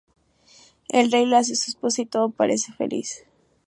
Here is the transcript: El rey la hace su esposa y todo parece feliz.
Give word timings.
El 0.89 1.11
rey 1.11 1.27
la 1.27 1.37
hace 1.37 1.55
su 1.55 1.69
esposa 1.69 2.01
y 2.01 2.07
todo 2.07 2.31
parece 2.31 2.73
feliz. 2.73 3.23